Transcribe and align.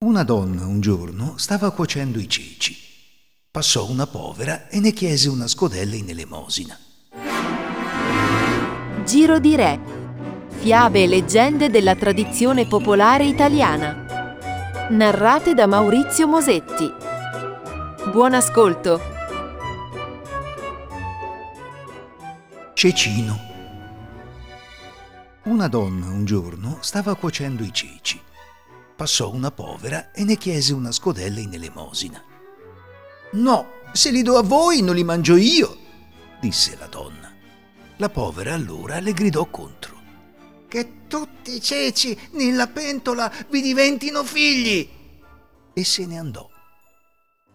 Una 0.00 0.22
donna 0.22 0.64
un 0.64 0.80
giorno 0.80 1.38
stava 1.38 1.72
cuocendo 1.72 2.20
i 2.20 2.28
ceci. 2.28 2.72
Passò 3.50 3.90
una 3.90 4.06
povera 4.06 4.68
e 4.68 4.78
ne 4.78 4.92
chiese 4.92 5.28
una 5.28 5.48
scodella 5.48 5.96
in 5.96 6.08
elemosina. 6.08 6.78
Giro 9.04 9.40
di 9.40 9.56
Re. 9.56 9.80
Fiabe 10.50 11.02
e 11.02 11.08
leggende 11.08 11.68
della 11.68 11.96
tradizione 11.96 12.68
popolare 12.68 13.24
italiana. 13.24 14.36
Narrate 14.90 15.54
da 15.54 15.66
Maurizio 15.66 16.28
Mosetti. 16.28 16.88
Buon 18.12 18.34
ascolto. 18.34 19.00
Cecino. 22.72 23.36
Una 25.46 25.66
donna 25.66 26.06
un 26.06 26.24
giorno 26.24 26.78
stava 26.82 27.16
cuocendo 27.16 27.64
i 27.64 27.72
ceci 27.72 27.97
passò 28.98 29.30
una 29.30 29.52
povera 29.52 30.10
e 30.10 30.24
ne 30.24 30.34
chiese 30.36 30.72
una 30.72 30.90
scodella 30.90 31.38
in 31.38 31.54
elemosina. 31.54 32.20
No, 33.34 33.74
se 33.92 34.10
li 34.10 34.22
do 34.22 34.36
a 34.36 34.42
voi 34.42 34.82
non 34.82 34.96
li 34.96 35.04
mangio 35.04 35.36
io, 35.36 35.78
disse 36.40 36.76
la 36.76 36.88
donna. 36.88 37.32
La 37.98 38.08
povera 38.08 38.54
allora 38.54 38.98
le 38.98 39.12
gridò 39.12 39.44
contro. 39.44 40.02
Che 40.66 41.06
tutti 41.06 41.54
i 41.54 41.62
ceci 41.62 42.18
nella 42.32 42.66
pentola 42.66 43.32
vi 43.50 43.60
diventino 43.60 44.24
figli! 44.24 44.90
E 45.72 45.84
se 45.84 46.04
ne 46.04 46.18
andò. 46.18 46.50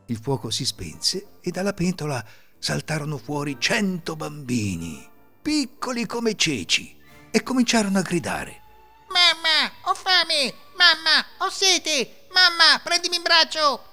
Il 0.06 0.20
fuoco 0.22 0.50
si 0.50 0.64
spense 0.64 1.40
e 1.42 1.52
dalla 1.52 1.74
pentola 1.74 2.26
saltarono 2.58 3.18
fuori 3.18 3.58
cento 3.60 4.16
bambini, 4.16 5.06
piccoli 5.42 6.06
come 6.06 6.36
ceci, 6.36 6.98
e 7.30 7.44
cominciarono 7.44 7.98
a 7.98 8.02
gridare. 8.02 8.62
Mamma, 9.10 9.70
ho 9.84 9.94
fame! 9.94 10.64
Mamma, 10.76 11.24
sete! 11.64 12.28
Mamma, 12.32 12.82
prendimi 12.84 13.16
in 13.16 13.22
braccio! 13.22 13.86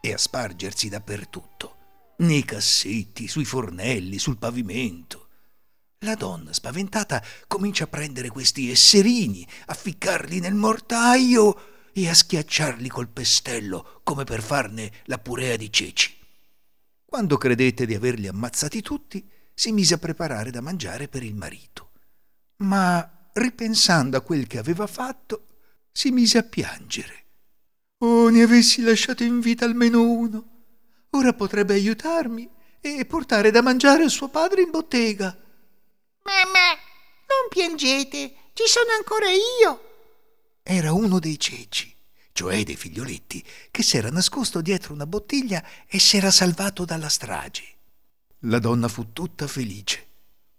E 0.00 0.12
a 0.12 0.18
spargersi 0.18 0.88
dappertutto, 0.88 1.76
nei 2.18 2.44
cassetti, 2.44 3.28
sui 3.28 3.44
fornelli, 3.44 4.18
sul 4.18 4.38
pavimento. 4.38 5.28
La 6.00 6.16
donna, 6.16 6.52
spaventata, 6.52 7.22
comincia 7.46 7.84
a 7.84 7.86
prendere 7.86 8.28
questi 8.28 8.72
esserini, 8.72 9.46
a 9.66 9.74
ficcarli 9.74 10.40
nel 10.40 10.54
mortaio 10.54 11.90
e 11.92 12.08
a 12.08 12.14
schiacciarli 12.14 12.88
col 12.88 13.08
pestello 13.08 14.00
come 14.02 14.24
per 14.24 14.42
farne 14.42 14.90
la 15.04 15.18
purea 15.18 15.54
di 15.54 15.70
ceci. 15.70 16.18
Quando 17.04 17.36
credette 17.36 17.86
di 17.86 17.94
averli 17.94 18.26
ammazzati 18.26 18.82
tutti, 18.82 19.30
si 19.54 19.70
mise 19.70 19.94
a 19.94 19.98
preparare 19.98 20.50
da 20.50 20.60
mangiare 20.60 21.06
per 21.06 21.22
il 21.22 21.36
marito. 21.36 21.92
Ma 22.56 23.28
ripensando 23.32 24.16
a 24.16 24.22
quel 24.22 24.48
che 24.48 24.58
aveva 24.58 24.88
fatto, 24.88 25.46
si 25.92 26.10
mise 26.10 26.38
a 26.38 26.42
piangere. 26.42 27.21
Oh, 28.04 28.28
ne 28.30 28.42
avessi 28.42 28.82
lasciato 28.82 29.22
in 29.22 29.38
vita 29.38 29.64
almeno 29.64 30.02
uno. 30.02 30.44
Ora 31.10 31.32
potrebbe 31.34 31.74
aiutarmi 31.74 32.48
e 32.80 33.04
portare 33.04 33.52
da 33.52 33.62
mangiare 33.62 34.02
a 34.02 34.08
suo 34.08 34.28
padre 34.28 34.62
in 34.62 34.70
bottega. 34.70 35.36
Mamma, 36.24 36.68
non 37.28 37.48
piangete, 37.48 38.34
ci 38.54 38.64
sono 38.66 38.90
ancora 38.96 39.30
io. 39.30 39.90
Era 40.64 40.92
uno 40.92 41.20
dei 41.20 41.38
ceci, 41.38 41.94
cioè 42.32 42.64
dei 42.64 42.76
figlioletti, 42.76 43.44
che 43.70 43.82
s'era 43.84 44.10
nascosto 44.10 44.60
dietro 44.60 44.94
una 44.94 45.06
bottiglia 45.06 45.64
e 45.86 46.00
s'era 46.00 46.32
salvato 46.32 46.84
dalla 46.84 47.08
strage. 47.08 47.64
La 48.40 48.58
donna 48.58 48.88
fu 48.88 49.12
tutta 49.12 49.46
felice. 49.46 50.08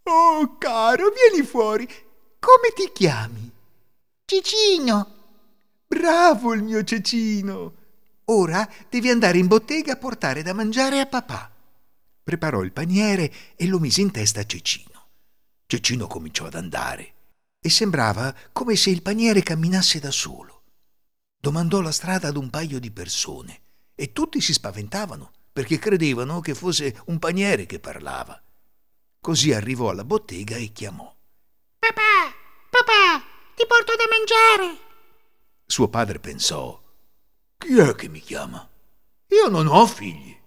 Oh, 0.04 0.58
caro, 0.58 1.12
vieni 1.12 1.46
fuori 1.46 1.86
come 2.40 2.74
ti 2.76 2.90
chiami? 2.94 3.52
Cicino. 4.26 5.12
Bravo 5.94 6.56
il 6.56 6.64
mio 6.64 6.84
Cecino. 6.84 7.76
Ora 8.26 8.68
devi 8.90 9.12
andare 9.12 9.38
in 9.38 9.46
bottega 9.46 9.94
a 9.94 9.98
portare 9.98 10.42
da 10.42 10.52
mangiare 10.52 11.00
a 11.00 11.06
papà. 11.06 11.52
Preparò 12.24 12.64
il 12.64 12.72
paniere 12.72 13.32
e 13.56 13.68
lo 13.68 13.78
mise 13.78 14.02
in 14.02 14.10
testa 14.10 14.40
a 14.40 14.46
Cecino. 14.46 15.09
Cecino 15.68 16.08
cominciò 16.08 16.46
ad 16.46 16.56
andare 16.56 17.14
e 17.59 17.70
sembrava 17.70 18.36
come 18.52 18.76
se 18.76 18.90
il 18.90 19.03
paniere 19.03 19.44
camminasse 19.44 20.00
da 20.00 20.09
solo. 20.09 20.64
Domandò 21.38 21.80
la 21.80 21.92
strada 21.92 22.30
ad 22.30 22.38
un 22.38 22.50
paio 22.50 22.80
di 22.80 22.90
persone 22.90 23.62
e 23.94 24.12
tutti 24.14 24.42
si 24.42 24.52
spaventavano 24.52 25.32
perché 25.53 25.78
credevano 25.78 26.40
che 26.40 26.56
fosse 26.56 27.00
un 27.06 27.20
paniere 27.20 27.68
che 27.68 27.80
parlava. 27.80 28.42
Così 29.22 29.53
arrivò 29.53 29.92
alla 29.92 30.03
bottega 30.03 30.56
e 30.56 30.72
chiamò. 30.72 31.16
Papà, 31.78 32.34
papà, 32.72 33.24
ti 33.56 33.64
porto 33.68 33.94
da 33.96 34.06
mangiare. 34.09 34.92
Suo 35.66 35.88
padre 35.88 36.19
pensò, 36.19 36.81
chi 37.57 37.78
è 37.78 37.96
che 37.96 38.09
mi 38.09 38.19
chiama? 38.19 38.69
Io 39.28 39.47
non 39.47 39.68
ho 39.68 39.85
figli. 39.88 40.38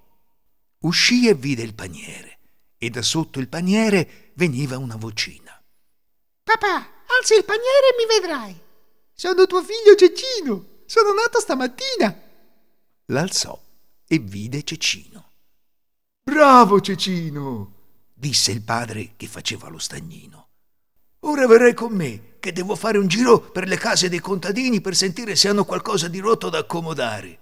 Uscì 0.80 1.28
e 1.28 1.34
vide 1.34 1.62
il 1.62 1.74
paniere, 1.74 2.38
e 2.78 2.90
da 2.90 3.02
sotto 3.02 3.40
il 3.40 3.48
paniere 3.48 4.32
veniva 4.34 4.78
una 4.78 4.96
vocina. 4.96 5.60
Papà, 6.42 7.04
alzi 7.18 7.34
il 7.34 7.44
paniere 7.44 7.88
e 7.90 7.96
mi 7.98 8.20
vedrai. 8.20 8.60
Sono 9.12 9.46
tuo 9.46 9.62
figlio 9.62 9.96
Cecino. 9.96 10.74
Sono 10.86 11.12
nato 11.12 11.40
stamattina. 11.40 12.22
L'alzò 13.06 13.60
e 14.06 14.18
vide 14.18 14.62
Cecino. 14.62 15.32
Bravo 16.22 16.80
Cecino, 16.80 17.74
disse 18.12 18.52
il 18.52 18.62
padre 18.62 19.14
che 19.16 19.26
faceva 19.26 19.68
lo 19.68 19.78
stagnino. 19.78 20.48
Ora 21.20 21.46
verrai 21.46 21.74
con 21.74 21.92
me, 21.92 22.25
che 22.46 22.52
devo 22.52 22.76
fare 22.76 22.96
un 22.96 23.08
giro 23.08 23.40
per 23.40 23.66
le 23.66 23.76
case 23.76 24.08
dei 24.08 24.20
contadini 24.20 24.80
per 24.80 24.94
sentire 24.94 25.34
se 25.34 25.48
hanno 25.48 25.64
qualcosa 25.64 26.06
di 26.06 26.20
rotto 26.20 26.48
da 26.48 26.58
accomodare. 26.58 27.38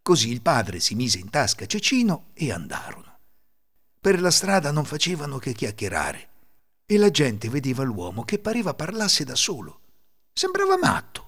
Così 0.00 0.30
il 0.30 0.40
padre 0.40 0.80
si 0.80 0.94
mise 0.94 1.18
in 1.18 1.28
tasca 1.28 1.66
Cecino 1.66 2.28
e 2.32 2.50
andarono. 2.50 3.18
Per 4.00 4.18
la 4.22 4.30
strada 4.30 4.70
non 4.70 4.86
facevano 4.86 5.36
che 5.36 5.52
chiacchierare 5.52 6.28
e 6.86 6.96
la 6.96 7.10
gente 7.10 7.50
vedeva 7.50 7.82
l'uomo 7.82 8.24
che 8.24 8.38
pareva 8.38 8.72
parlasse 8.72 9.22
da 9.24 9.34
solo. 9.34 9.80
Sembrava 10.32 10.78
matto. 10.78 11.26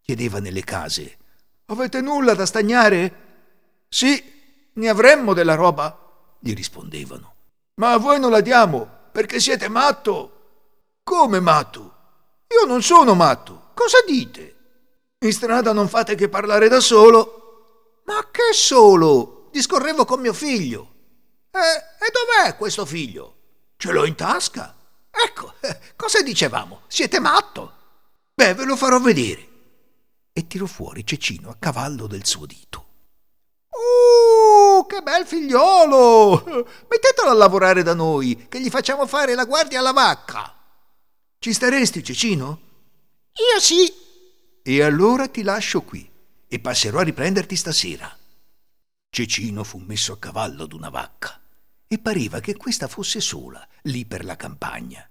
Chiedeva 0.00 0.40
nelle 0.40 0.64
case: 0.64 1.18
Avete 1.66 2.00
nulla 2.00 2.32
da 2.32 2.46
stagnare? 2.46 3.14
Sì, 3.86 4.18
ne 4.72 4.88
avremmo 4.88 5.34
della 5.34 5.56
roba, 5.56 6.38
gli 6.38 6.54
rispondevano. 6.54 7.34
Ma 7.74 7.92
a 7.92 7.98
voi 7.98 8.18
non 8.18 8.30
la 8.30 8.40
diamo 8.40 8.88
perché 9.12 9.40
siete 9.40 9.68
matto. 9.68 11.00
Come 11.02 11.40
matto? 11.40 11.98
Io 12.52 12.66
non 12.66 12.82
sono 12.82 13.14
matto. 13.14 13.70
Cosa 13.74 13.98
dite? 14.06 14.56
In 15.20 15.32
strada 15.32 15.72
non 15.72 15.88
fate 15.88 16.14
che 16.14 16.28
parlare 16.28 16.68
da 16.68 16.80
solo. 16.80 18.02
Ma 18.06 18.26
che 18.30 18.52
solo? 18.52 19.48
Discorrevo 19.52 20.04
con 20.04 20.20
mio 20.20 20.32
figlio. 20.32 20.94
Eh, 21.52 21.58
e 21.58 22.10
dov'è 22.10 22.56
questo 22.56 22.84
figlio? 22.84 23.36
Ce 23.76 23.92
l'ho 23.92 24.04
in 24.04 24.16
tasca. 24.16 24.74
Ecco, 25.10 25.54
eh, 25.60 25.78
cosa 25.96 26.22
dicevamo? 26.22 26.82
Siete 26.88 27.20
matto? 27.20 27.72
Beh, 28.34 28.54
ve 28.54 28.64
lo 28.64 28.76
farò 28.76 28.98
vedere. 28.98 29.48
E 30.32 30.46
tirò 30.46 30.66
fuori 30.66 31.06
Cecino 31.06 31.50
a 31.50 31.56
cavallo 31.58 32.06
del 32.06 32.26
suo 32.26 32.46
dito. 32.46 32.86
Uh, 33.70 34.86
che 34.86 35.00
bel 35.02 35.26
figliolo! 35.26 36.44
Mettetelo 36.88 37.30
a 37.30 37.34
lavorare 37.34 37.82
da 37.82 37.94
noi, 37.94 38.46
che 38.48 38.60
gli 38.60 38.70
facciamo 38.70 39.06
fare 39.06 39.34
la 39.34 39.44
guardia 39.44 39.78
alla 39.78 39.92
vacca. 39.92 40.59
Ci 41.42 41.54
staresti, 41.54 42.04
Cecino? 42.04 42.60
Io 43.32 43.60
sì. 43.60 43.90
E 44.62 44.82
allora 44.82 45.26
ti 45.26 45.42
lascio 45.42 45.80
qui 45.80 46.06
e 46.46 46.60
passerò 46.60 46.98
a 46.98 47.02
riprenderti 47.02 47.56
stasera. 47.56 48.14
Cecino 49.08 49.64
fu 49.64 49.78
messo 49.78 50.12
a 50.12 50.18
cavallo 50.18 50.66
d'una 50.66 50.90
vacca 50.90 51.40
e 51.88 51.98
pareva 51.98 52.40
che 52.40 52.56
questa 52.56 52.88
fosse 52.88 53.20
sola, 53.20 53.66
lì 53.84 54.04
per 54.04 54.26
la 54.26 54.36
campagna. 54.36 55.08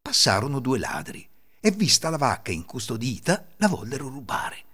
Passarono 0.00 0.60
due 0.60 0.78
ladri 0.78 1.28
e 1.58 1.72
vista 1.72 2.10
la 2.10 2.16
vacca 2.16 2.52
incustodita 2.52 3.48
la 3.56 3.66
vollero 3.66 4.06
rubare. 4.06 4.64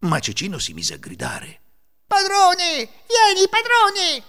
Ma 0.00 0.18
Cecino 0.18 0.58
si 0.58 0.74
mise 0.74 0.92
a 0.92 0.98
gridare. 0.98 1.60
Padrone, 2.06 2.86
vieni, 3.06 3.48
padrone! 3.48 4.24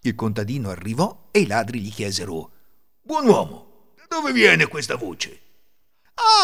Il 0.00 0.14
contadino 0.14 0.68
arrivò 0.68 1.30
e 1.30 1.40
i 1.40 1.46
ladri 1.46 1.80
gli 1.80 1.90
chiesero: 1.90 2.50
Buon 3.00 3.26
uomo, 3.26 3.68
dove 4.08 4.32
viene 4.32 4.66
questa 4.66 4.96
voce? 4.96 5.47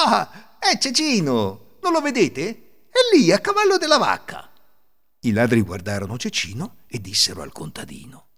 Ah, 0.06 0.59
è 0.59 0.79
Cecino! 0.79 1.79
Non 1.82 1.93
lo 1.93 2.00
vedete? 2.00 2.87
È 2.88 3.17
lì, 3.17 3.32
a 3.32 3.41
cavallo 3.41 3.76
della 3.76 3.99
vacca. 3.99 4.50
I 5.21 5.32
ladri 5.32 5.61
guardarono 5.62 6.17
Cecino 6.17 6.76
e 6.87 7.00
dissero 7.00 7.43
al 7.43 7.53
contadino. 7.53 8.29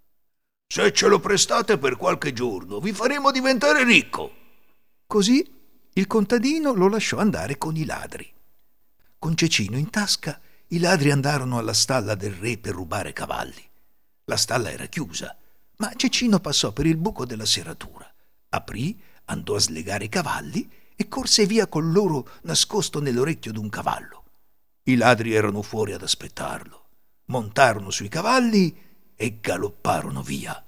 Se 0.66 0.92
ce 0.92 1.06
lo 1.08 1.20
prestate 1.20 1.78
per 1.78 1.96
qualche 1.96 2.32
giorno, 2.32 2.80
vi 2.80 2.92
faremo 2.92 3.30
diventare 3.30 3.84
ricco. 3.84 4.32
Così 5.06 5.54
il 5.92 6.06
contadino 6.06 6.72
lo 6.72 6.88
lasciò 6.88 7.18
andare 7.18 7.58
con 7.58 7.76
i 7.76 7.84
ladri. 7.84 8.32
Con 9.18 9.36
Cecino 9.36 9.76
in 9.76 9.90
tasca, 9.90 10.40
i 10.68 10.78
ladri 10.78 11.10
andarono 11.10 11.58
alla 11.58 11.72
stalla 11.72 12.14
del 12.14 12.32
re 12.32 12.58
per 12.58 12.74
rubare 12.74 13.12
cavalli. 13.12 13.62
La 14.24 14.36
stalla 14.36 14.70
era 14.70 14.86
chiusa, 14.86 15.36
ma 15.76 15.92
Cecino 15.94 16.40
passò 16.40 16.72
per 16.72 16.86
il 16.86 16.96
buco 16.96 17.24
della 17.24 17.46
serratura, 17.46 18.12
aprì 18.48 19.00
andò 19.26 19.54
a 19.54 19.60
slegare 19.60 20.04
i 20.04 20.08
cavalli 20.08 20.68
e 20.96 21.08
corse 21.08 21.44
via 21.44 21.66
col 21.66 21.92
loro 21.92 22.26
nascosto 22.42 23.00
nell'orecchio 23.00 23.52
d'un 23.52 23.68
cavallo. 23.68 24.24
I 24.84 24.96
ladri 24.96 25.34
erano 25.34 25.60
fuori 25.60 25.92
ad 25.92 26.02
aspettarlo. 26.02 26.88
Montarono 27.26 27.90
sui 27.90 28.08
cavalli 28.08 28.74
e 29.14 29.38
galopparono 29.40 30.22
via. 30.22 30.64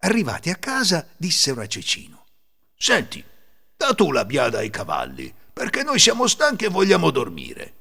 Arrivati 0.00 0.50
a 0.50 0.56
casa, 0.56 1.08
dissero 1.16 1.62
a 1.62 1.66
Cecino: 1.66 2.26
Senti, 2.76 3.24
da 3.74 3.94
tu 3.94 4.12
la 4.12 4.24
biada 4.24 4.58
ai 4.58 4.70
cavalli, 4.70 5.32
perché 5.52 5.82
noi 5.82 5.98
siamo 5.98 6.26
stanchi 6.26 6.66
e 6.66 6.68
vogliamo 6.68 7.10
dormire. 7.10 7.74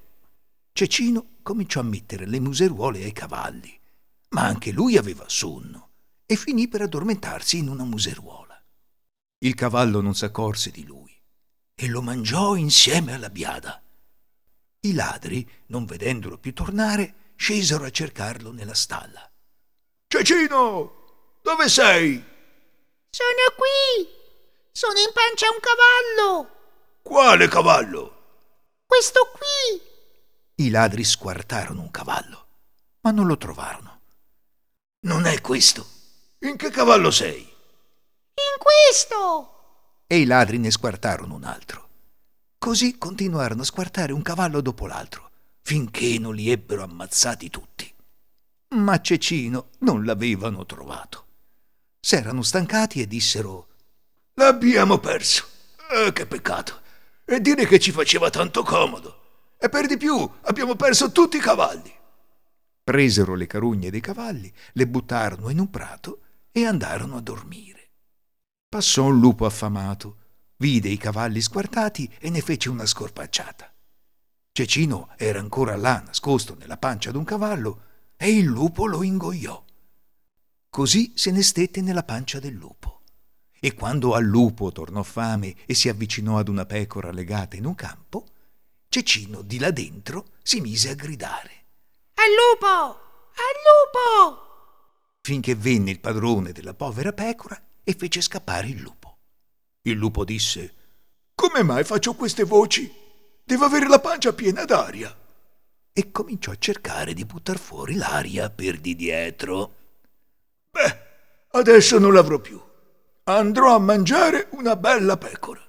Cecino 0.72 1.38
cominciò 1.42 1.82
a 1.82 1.84
mettere 1.84 2.26
le 2.28 2.40
museruole 2.40 3.04
ai 3.04 3.12
cavalli, 3.12 3.78
ma 4.30 4.44
anche 4.44 4.72
lui 4.72 4.96
aveva 4.96 5.26
sonno 5.28 5.90
e 6.26 6.36
finì 6.36 6.68
per 6.68 6.82
addormentarsi 6.82 7.58
in 7.58 7.70
una 7.70 7.84
museruola. 7.84 8.64
Il 9.40 9.56
cavallo 9.56 10.02
non 10.02 10.14
s'accorse 10.14 10.72
di 10.72 10.86
lui 10.86 11.17
e 11.80 11.88
lo 11.88 12.02
mangiò 12.02 12.56
insieme 12.56 13.14
alla 13.14 13.30
biada. 13.30 13.80
I 14.80 14.94
ladri, 14.96 15.48
non 15.68 15.86
vedendolo 15.86 16.40
più 16.40 16.52
tornare, 16.52 17.34
scesero 17.36 17.86
a 17.86 17.92
cercarlo 17.92 18.52
nella 18.52 18.74
stalla. 18.74 19.30
Cecino, 20.08 21.38
dove 21.44 21.70
sei? 21.70 22.16
Sono 23.12 23.56
qui! 23.56 24.10
Sono 24.72 24.98
in 24.98 25.12
pancia 25.14 25.46
a 25.46 25.52
un 25.52 25.60
cavallo! 25.60 26.50
Quale 27.04 27.48
cavallo? 27.48 28.16
Questo 28.88 29.32
qui! 29.34 30.66
I 30.66 30.70
ladri 30.72 31.04
squartarono 31.04 31.82
un 31.82 31.92
cavallo, 31.92 32.48
ma 33.02 33.12
non 33.12 33.28
lo 33.28 33.38
trovarono. 33.38 34.02
Non 35.02 35.28
è 35.28 35.42
questo. 35.42 35.86
In 36.40 36.58
che 36.58 36.72
cavallo 36.72 37.12
sei? 37.12 37.42
In 37.42 38.58
questo! 38.58 39.57
E 40.10 40.20
i 40.20 40.26
ladri 40.26 40.58
ne 40.58 40.72
squartarono 40.72 41.36
un 41.36 41.44
altro. 41.44 41.90
Così 42.58 42.98
continuarono 42.98 43.62
a 43.62 43.66
squartare 43.66 44.14
un 44.14 44.22
cavallo 44.22 44.62
dopo 44.62 44.88
l'altro, 44.88 45.30
finché 45.62 46.18
non 46.18 46.34
li 46.34 46.50
ebbero 46.50 46.84
ammazzati 46.84 47.50
tutti. 47.50 47.94
Ma 48.70 49.02
Cecino 49.02 49.72
non 49.80 50.06
l'avevano 50.06 50.66
trovato. 50.66 51.26
S'erano 52.00 52.42
stancati 52.42 53.02
e 53.02 53.08
dissero 53.08 53.68
L'abbiamo 54.36 54.98
perso. 55.00 55.46
Eh, 55.92 56.14
che 56.14 56.26
peccato. 56.26 56.82
E 57.26 57.42
dire 57.42 57.66
che 57.66 57.80
ci 57.80 57.92
faceva 57.92 58.30
tanto 58.30 58.64
comodo. 58.64 59.56
E 59.58 59.68
per 59.68 59.88
di 59.88 59.98
più 59.98 60.30
abbiamo 60.44 60.76
perso 60.76 61.12
tutti 61.12 61.38
i 61.38 61.42
cavalli. 61.42 61.94
Presero 62.84 63.36
le 63.36 63.48
carugne 63.48 63.90
dei 63.90 64.00
cavalli, 64.00 64.50
le 64.72 64.88
buttarono 64.88 65.50
in 65.50 65.60
un 65.60 65.70
prato 65.70 66.22
e 66.52 66.66
andarono 66.66 67.18
a 67.18 67.22
dormire. 67.22 67.77
Passò 68.70 69.06
un 69.06 69.18
lupo 69.18 69.46
affamato, 69.46 70.18
vide 70.58 70.90
i 70.90 70.98
cavalli 70.98 71.40
squartati 71.40 72.14
e 72.20 72.30
ne 72.30 72.42
fece 72.42 72.68
una 72.68 72.86
scorpacciata. 72.86 73.74
Cecino 74.52 75.14
era 75.16 75.40
ancora 75.40 75.78
là, 75.78 76.04
nascosto 76.06 76.54
nella 76.60 76.76
pancia 76.76 77.12
d'un 77.12 77.24
cavallo, 77.24 77.82
e 78.18 78.30
il 78.30 78.44
lupo 78.44 78.86
lo 78.86 79.04
ingoiò. 79.04 79.64
Così 80.70 81.14
se 81.16 81.32
ne 81.32 81.44
stette 81.44 81.80
nella 81.80 82.04
pancia 82.04 82.42
del 82.42 82.56
lupo. 82.56 83.04
E 83.58 83.74
quando 83.74 84.14
al 84.14 84.26
lupo 84.26 84.74
tornò 84.74 85.02
fame 85.02 85.56
e 85.66 85.74
si 85.74 85.88
avvicinò 85.88 86.38
ad 86.38 86.50
una 86.50 86.66
pecora 86.66 87.12
legata 87.12 87.56
in 87.56 87.66
un 87.66 87.74
campo, 87.74 88.26
Cecino 88.90 89.44
di 89.44 89.60
là 89.60 89.72
dentro 89.72 90.32
si 90.44 90.60
mise 90.60 90.90
a 90.90 90.96
gridare. 90.96 91.66
Al 92.16 92.32
lupo! 92.32 92.68
Al 92.68 93.56
lupo! 93.64 94.42
Finché 95.22 95.56
venne 95.56 95.92
il 95.92 96.02
padrone 96.02 96.52
della 96.52 96.74
povera 96.74 97.14
pecora 97.14 97.62
e 97.90 97.94
fece 97.94 98.20
scappare 98.20 98.68
il 98.68 98.82
lupo. 98.82 99.20
Il 99.84 99.96
lupo 99.96 100.26
disse: 100.26 100.74
Come 101.34 101.64
mai 101.64 101.86
faccio 101.86 102.16
queste 102.16 102.44
voci? 102.44 102.94
Devo 103.42 103.64
avere 103.64 103.88
la 103.88 104.02
pancia 104.02 104.34
piena 104.34 104.66
d'aria. 104.66 105.18
E 105.94 106.12
cominciò 106.12 106.52
a 106.52 106.58
cercare 106.58 107.14
di 107.14 107.24
buttar 107.24 107.58
fuori 107.58 107.96
l'aria 107.96 108.50
per 108.50 108.82
di 108.82 108.94
dietro. 108.94 109.76
Beh, 110.70 111.00
adesso 111.52 111.98
non 111.98 112.12
l'avrò 112.12 112.40
più. 112.40 112.62
Andrò 113.24 113.74
a 113.74 113.80
mangiare 113.80 114.50
una 114.52 114.76
bella 114.76 115.16
pecora. 115.16 115.66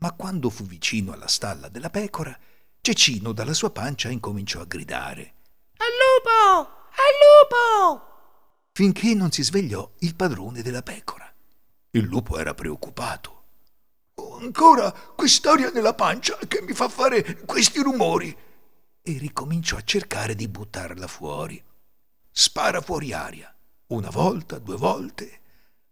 Ma 0.00 0.12
quando 0.14 0.50
fu 0.50 0.64
vicino 0.64 1.12
alla 1.12 1.28
stalla 1.28 1.68
della 1.68 1.90
pecora, 1.90 2.36
Cecino 2.80 3.30
dalla 3.30 3.54
sua 3.54 3.70
pancia 3.70 4.08
incominciò 4.08 4.60
a 4.60 4.64
gridare. 4.64 5.34
Al 5.76 5.86
lupo! 5.86 6.68
Al 6.90 7.14
lupo! 7.22 8.11
Finché 8.74 9.12
non 9.12 9.30
si 9.30 9.42
svegliò 9.42 9.92
il 9.98 10.16
padrone 10.16 10.62
della 10.62 10.82
pecora. 10.82 11.30
Il 11.90 12.04
lupo 12.04 12.38
era 12.38 12.54
preoccupato. 12.54 13.44
Ho 14.14 14.38
ancora 14.38 14.90
quest'aria 14.90 15.70
nella 15.70 15.92
pancia 15.92 16.38
che 16.48 16.62
mi 16.62 16.72
fa 16.72 16.88
fare 16.88 17.44
questi 17.44 17.82
rumori. 17.82 18.34
E 19.02 19.18
ricominciò 19.18 19.76
a 19.76 19.84
cercare 19.84 20.34
di 20.34 20.48
buttarla 20.48 21.06
fuori. 21.06 21.62
Spara 22.30 22.80
fuori 22.80 23.12
aria. 23.12 23.54
Una 23.88 24.08
volta, 24.08 24.58
due 24.58 24.78
volte. 24.78 25.40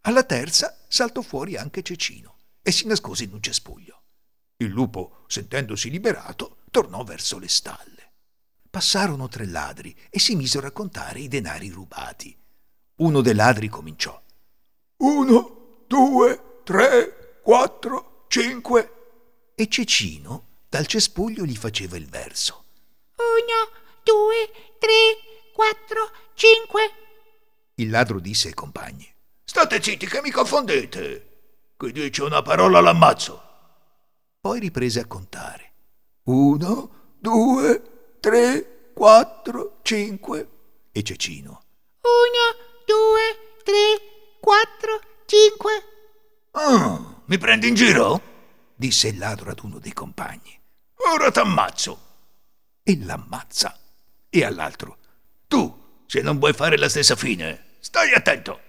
Alla 0.03 0.25
terza 0.25 0.79
saltò 0.89 1.21
fuori 1.21 1.59
anche 1.59 1.83
Cecino 1.83 2.37
e 2.63 2.73
si 2.73 2.87
nascose 2.87 3.25
in 3.25 3.35
un 3.35 3.43
cespuglio. 3.43 4.05
Il 4.57 4.69
lupo, 4.69 5.25
sentendosi 5.27 5.91
liberato, 5.91 6.61
tornò 6.71 7.05
verso 7.05 7.39
le 7.39 7.49
stalle. 7.49 8.13
Passarono 8.71 9.29
tre 9.29 9.45
ladri 9.47 9.95
e 10.09 10.19
si 10.19 10.35
misero 10.35 10.67
a 10.67 10.71
contare 10.71 11.21
i 11.21 11.29
denari 11.29 11.69
rubati. 11.69 12.40
Uno 13.01 13.23
dei 13.23 13.35
ladri 13.35 13.69
cominciò. 13.69 14.21
Uno, 14.99 15.85
due, 15.87 16.61
tre, 16.65 17.41
quattro, 17.43 18.27
cinque. 18.29 19.53
E 19.55 19.69
Cecino 19.69 20.49
dal 20.69 20.87
cespuglio 20.87 21.45
gli 21.45 21.57
faceva 21.57 21.97
il 21.97 22.07
verso. 22.07 22.65
Uno, 23.17 23.81
due, 24.05 24.51
tre, 24.79 25.51
quattro, 25.55 26.11
cinque. 26.35 26.81
Il 27.77 27.89
ladro 27.89 28.21
disse 28.21 28.49
ai 28.49 28.55
compagni. 28.55 29.11
State 29.45 29.83
zitti 29.83 30.07
che 30.07 30.21
mi 30.21 30.31
confondete. 30.31 31.29
Chi 31.79 31.93
dice 31.93 32.23
una 32.23 32.43
parola 32.43 32.83
l'ammazzo. 32.83 33.43
Poi 34.39 34.61
riprese 34.61 35.01
a 35.01 35.07
contare. 35.07 35.73
Uno, 36.25 37.15
due, 37.19 38.19
tre, 38.21 38.91
quattro, 38.93 39.79
cinque. 39.81 40.49
E 40.93 41.03
Cecino. 41.03 41.63
Uno, 42.03 42.50
quattro, 44.41 45.01
cinque. 45.27 45.71
Ah, 46.53 47.23
mi 47.27 47.39
prendi 47.39 47.69
in 47.69 47.75
giro? 47.75 48.29
disse 48.75 49.09
il 49.09 49.19
ladro 49.19 49.51
ad 49.51 49.61
uno 49.63 49.79
dei 49.79 49.93
compagni. 49.93 50.59
Ora 51.13 51.31
t'ammazzo. 51.31 52.09
E 52.83 52.99
l'ammazza. 53.05 53.79
E 54.29 54.45
all'altro. 54.45 54.97
Tu, 55.47 56.03
se 56.07 56.23
non 56.23 56.39
vuoi 56.39 56.53
fare 56.55 56.79
la 56.79 56.89
stessa 56.89 57.15
fine, 57.15 57.77
stai 57.81 58.13
attento. 58.15 58.61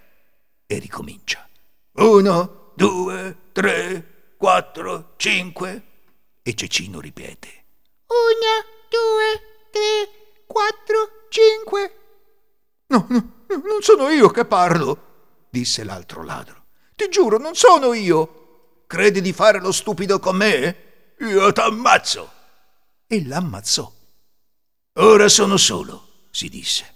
E 0.66 0.78
ricomincia. 0.78 1.48
Uno, 1.92 2.72
due, 2.76 3.36
tre, 3.52 4.34
quattro, 4.36 5.14
cinque. 5.16 5.82
E 6.42 6.54
Cecino 6.54 7.00
ripete. 7.00 7.64
Uno, 8.06 8.64
due, 8.88 9.68
tre, 9.70 10.44
quattro, 10.46 11.26
cinque. 11.30 11.96
No, 12.88 13.06
no, 13.08 13.44
non 13.48 13.80
sono 13.80 14.10
io 14.10 14.28
che 14.28 14.44
parlo, 14.44 15.11
disse 15.52 15.84
l'altro 15.84 16.24
ladro. 16.24 16.64
Ti 16.96 17.10
giuro, 17.10 17.36
non 17.36 17.54
sono 17.54 17.92
io. 17.92 18.84
Credi 18.86 19.20
di 19.20 19.34
fare 19.34 19.60
lo 19.60 19.70
stupido 19.70 20.18
con 20.18 20.36
me? 20.36 21.14
Io 21.18 21.52
t'ammazzo. 21.52 22.32
E 23.06 23.26
l'ammazzò. 23.26 23.92
Ora 24.94 25.28
sono 25.28 25.58
solo, 25.58 26.28
si 26.30 26.48
disse. 26.48 26.94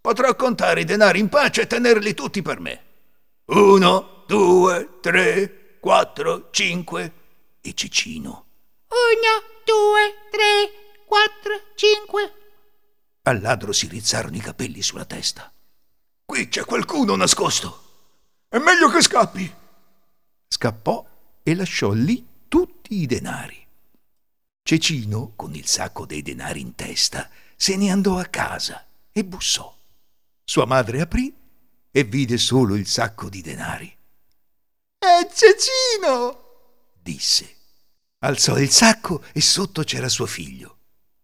Potrò 0.00 0.34
contare 0.36 0.80
i 0.80 0.84
denari 0.84 1.18
in 1.18 1.28
pace 1.28 1.62
e 1.62 1.66
tenerli 1.66 2.14
tutti 2.14 2.40
per 2.40 2.60
me. 2.60 2.84
Uno, 3.46 4.24
due, 4.26 5.00
tre, 5.02 5.76
quattro, 5.78 6.48
cinque 6.50 7.12
e 7.60 7.74
Cecino. 7.74 8.46
Uno, 8.88 9.62
due, 9.66 10.14
tre, 10.30 11.04
quattro, 11.04 11.60
cinque. 11.74 12.32
Al 13.24 13.42
ladro 13.42 13.72
si 13.72 13.86
rizzarono 13.86 14.36
i 14.36 14.40
capelli 14.40 14.80
sulla 14.80 15.04
testa. 15.04 15.52
Qui 16.24 16.48
c'è 16.48 16.64
qualcuno 16.64 17.14
nascosto. 17.16 17.87
È 18.50 18.56
meglio 18.56 18.88
che 18.88 19.02
scappi. 19.02 19.54
Scappò 20.48 21.06
e 21.42 21.54
lasciò 21.54 21.92
lì 21.92 22.26
tutti 22.48 23.02
i 23.02 23.06
denari. 23.06 23.66
Cecino, 24.62 25.32
con 25.36 25.54
il 25.54 25.66
sacco 25.66 26.06
dei 26.06 26.22
denari 26.22 26.60
in 26.60 26.74
testa, 26.74 27.28
se 27.54 27.76
ne 27.76 27.90
andò 27.90 28.18
a 28.18 28.24
casa 28.24 28.86
e 29.12 29.22
bussò. 29.22 29.76
Sua 30.44 30.64
madre 30.64 31.02
aprì 31.02 31.34
e 31.90 32.04
vide 32.04 32.38
solo 32.38 32.74
il 32.74 32.86
sacco 32.86 33.28
di 33.28 33.42
denari. 33.42 33.94
È 34.96 35.28
Cecino! 35.30 36.44
disse. 37.02 37.56
Alzò 38.20 38.58
il 38.58 38.70
sacco 38.70 39.24
e 39.34 39.42
sotto 39.42 39.82
c'era 39.82 40.08
suo 40.08 40.26
figlio. 40.26 40.78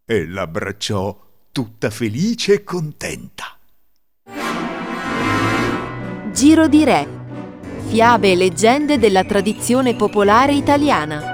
E 0.04 0.26
l'abbracciò 0.26 1.46
tutta 1.52 1.88
felice 1.88 2.52
e 2.52 2.64
contenta. 2.64 3.58
Giro 6.34 6.66
di 6.66 6.82
Re. 6.82 7.06
Fiabe 7.86 8.32
e 8.32 8.34
leggende 8.34 8.98
della 8.98 9.22
tradizione 9.22 9.94
popolare 9.94 10.52
italiana. 10.52 11.33